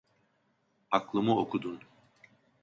Aklımı 0.91 1.37
okudun. 1.39 1.79